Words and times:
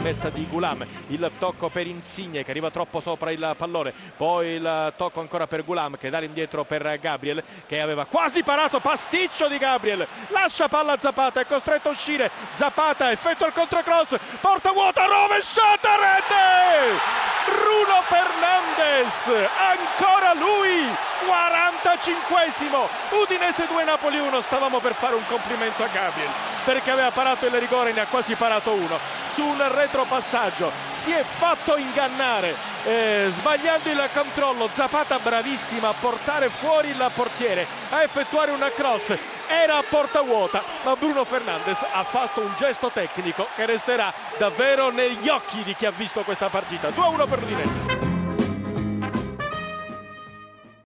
testa 0.00 0.30
di 0.30 0.46
Gulam, 0.46 0.86
il 1.08 1.30
tocco 1.38 1.68
per 1.68 1.86
Insigne 1.86 2.42
che 2.42 2.50
arriva 2.50 2.70
troppo 2.70 3.00
sopra 3.00 3.30
il 3.30 3.54
pallone, 3.56 3.92
poi 4.16 4.48
il 4.52 4.92
tocco 4.96 5.20
ancora 5.20 5.46
per 5.46 5.64
Gulam 5.64 5.96
che 5.96 6.10
dà 6.10 6.18
l'indietro 6.18 6.64
per 6.64 6.98
Gabriel 7.00 7.42
che 7.66 7.80
aveva 7.80 8.06
quasi 8.06 8.42
parato, 8.42 8.80
pasticcio 8.80 9.48
di 9.48 9.58
Gabriel, 9.58 10.06
lascia 10.28 10.68
palla 10.68 10.98
Zapata, 10.98 11.40
è 11.40 11.46
costretto 11.46 11.88
a 11.88 11.92
uscire, 11.92 12.30
Zapata 12.54 13.10
effettua 13.10 13.46
il 13.46 13.52
controcross, 13.52 14.16
porta 14.40 14.72
vuota, 14.72 15.04
rovesciata, 15.04 15.88
rete! 15.96 17.28
Bruno 17.46 18.02
Fernandes, 18.02 19.26
ancora 19.58 20.34
lui, 20.34 20.86
45esimo, 21.26 22.88
Udinese 23.22 23.66
2 23.66 23.84
Napoli 23.84 24.18
1, 24.18 24.40
stavamo 24.40 24.78
per 24.78 24.94
fare 24.94 25.14
un 25.14 25.26
complimento 25.26 25.82
a 25.82 25.88
Gabriel 25.88 26.49
perché 26.64 26.90
aveva 26.90 27.10
parato 27.10 27.46
il 27.46 27.52
rigore, 27.52 27.92
ne 27.92 28.00
ha 28.00 28.06
quasi 28.06 28.34
parato 28.34 28.72
uno, 28.72 28.98
sul 29.34 29.58
retropassaggio, 29.58 30.70
si 30.92 31.12
è 31.12 31.22
fatto 31.22 31.76
ingannare, 31.76 32.54
eh, 32.84 33.30
sbagliando 33.38 33.90
il 33.90 34.08
controllo, 34.12 34.68
Zapata 34.72 35.18
bravissima 35.18 35.88
a 35.88 35.94
portare 35.98 36.48
fuori 36.48 36.88
il 36.88 37.10
portiere, 37.14 37.66
a 37.90 38.02
effettuare 38.02 38.50
una 38.50 38.70
cross, 38.70 39.16
era 39.46 39.78
a 39.78 39.84
porta 39.88 40.22
vuota, 40.22 40.62
ma 40.84 40.94
Bruno 40.96 41.24
Fernandes 41.24 41.78
ha 41.92 42.04
fatto 42.04 42.40
un 42.40 42.52
gesto 42.58 42.90
tecnico 42.92 43.48
che 43.56 43.66
resterà 43.66 44.12
davvero 44.38 44.90
negli 44.90 45.28
occhi 45.28 45.62
di 45.62 45.74
chi 45.74 45.86
ha 45.86 45.90
visto 45.90 46.22
questa 46.22 46.48
partita. 46.48 46.88
2-1 46.88 47.28
per 47.28 47.38
l'Udinese. 47.38 48.19